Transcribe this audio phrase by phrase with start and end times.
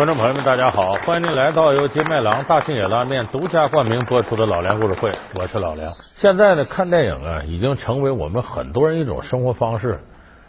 [0.00, 0.94] 观众朋友们，大家好！
[1.04, 5.92] 欢迎您来到由金麦郎大庆野拉面独家冠名播出的老梁故事会，我是老梁。
[6.16, 10.00] 现在呢，看电影啊，已经成为我们很多人一种生活方式。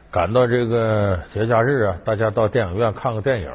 [0.09, 3.51] 赶到这个节假日啊，大家到电影院看个电影，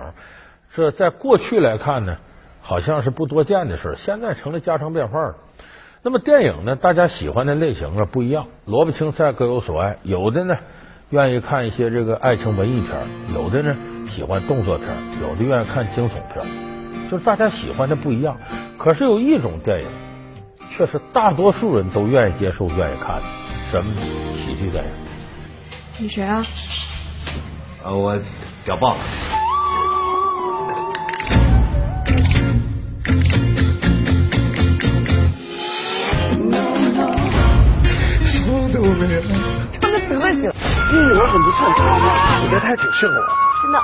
[0.74, 2.14] 这在过去来看呢，
[2.60, 5.34] 好像是不多见的事现在成了家常便饭了。
[6.02, 9.96] 那么电影呢，大家喜欢的类型啊不一样，萝卜青菜各有所爱。
[10.02, 10.54] 有的呢，
[11.08, 13.00] 愿意看一些这个爱情文艺片；
[13.34, 13.74] 有的呢。
[14.08, 14.88] 喜欢动作片，
[15.20, 16.44] 有的愿意看惊悚片，
[17.10, 18.36] 就是大家喜欢的不一样。
[18.78, 19.88] 可是有一种电影，
[20.76, 23.22] 却是大多数人都愿意接受、愿意看的，
[23.70, 23.92] 什么
[24.44, 24.90] 喜剧电影？
[25.98, 26.44] 你谁啊？
[27.84, 28.18] 呃，我
[28.64, 29.25] 屌爆了。
[40.26, 40.52] 真的德行。
[40.92, 43.26] 女儿很不错，我觉得她还挺适合我。
[43.62, 43.78] 真的，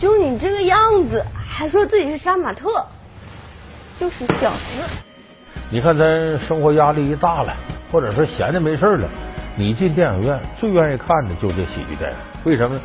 [0.00, 0.76] 就你这个样
[1.08, 2.84] 子，还说自己是杀马特，
[4.00, 4.82] 就是小子。
[5.70, 7.54] 你看，咱生活压力一大了，
[7.92, 9.08] 或者说闲着没事了，
[9.56, 12.16] 你进电影院最愿意看的就这喜剧电影。
[12.44, 12.80] 为什么？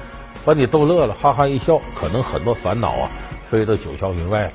[0.45, 3.09] 把你逗乐了，哈哈一笑，可能很多烦恼啊
[3.50, 4.52] 飞到九霄云外了。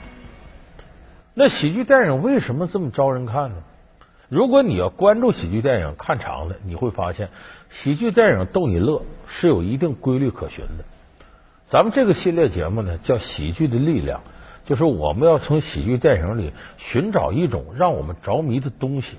[1.35, 3.57] 那喜剧电影为什么这么招人看呢？
[4.29, 7.29] 如果你要关注喜剧电影看长了，你会发现
[7.71, 10.85] 喜剧电影逗你乐是有一定规律可循的。
[11.69, 14.21] 咱们这个系列节目呢，叫《喜剧的力量》，
[14.69, 19.17] 就是我们要从喜剧电影里寻找一种让我们着迷的东西。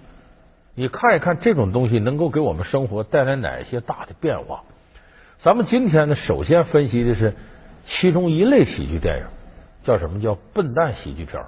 [0.76, 4.64] 你看一看这种东西能够给我们生活带来哪些大的变化？
[5.40, 7.34] 咱们今天呢，首先分析的是
[7.84, 9.26] 其中一类喜剧电影，
[9.84, 11.44] 叫什么叫笨蛋喜剧片？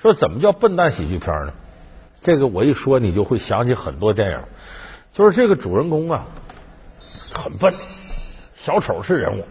[0.00, 1.52] 说怎么叫笨蛋喜剧片呢？
[2.24, 4.40] 这个我一说，你就会想起很多电影。
[5.12, 6.24] 就是这个主人公啊，
[7.34, 7.74] 很笨，
[8.56, 9.44] 小丑是人物。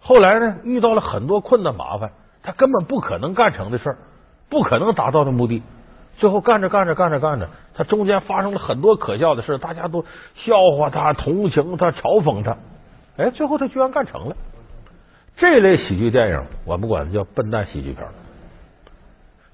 [0.00, 2.10] 后来呢，遇到了很多困难麻烦，
[2.42, 3.98] 他根本不可能干成的事，
[4.48, 5.62] 不可能达到的目的。
[6.16, 10.02] 最后干着干着干着干着，他中间发生了很多可笑的事，大家都
[10.34, 12.56] 笑话他、同情他、嘲讽他。
[13.18, 14.36] 哎，最后他居然干成了。
[15.36, 18.08] 这类喜剧电影，我们管它叫笨蛋喜剧片。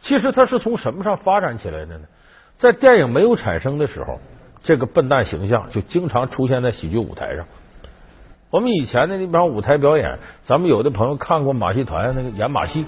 [0.06, 2.04] 其实它是从什么上发展起来的呢？
[2.56, 4.20] 在电影没有产生的时候，
[4.62, 7.44] 这个笨蛋形象就经常出现在喜剧舞台上。
[8.50, 12.86] 我们以前的那帮舞台表演，咱们有的朋友看过马戏团那个演马戏，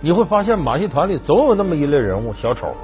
[0.00, 2.74] 你会发现马戏团里总有那么一类人物小丑，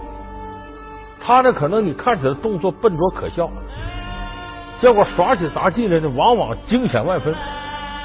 [1.18, 3.48] 他呢可能你看起来动作笨拙可笑，
[4.78, 7.34] 结果耍起杂技来呢，往往惊险万分。